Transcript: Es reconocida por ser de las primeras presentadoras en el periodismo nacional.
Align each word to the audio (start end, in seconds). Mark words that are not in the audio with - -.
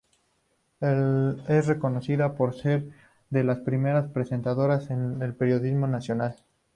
Es 0.79 1.67
reconocida 1.67 2.33
por 2.33 2.55
ser 2.55 2.89
de 3.29 3.43
las 3.43 3.59
primeras 3.59 4.09
presentadoras 4.09 4.89
en 4.89 5.21
el 5.21 5.35
periodismo 5.35 5.85
nacional. 5.85 6.37